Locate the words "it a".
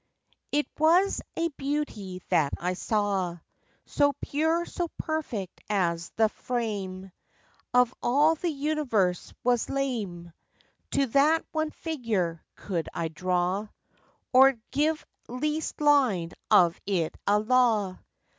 16.87-17.37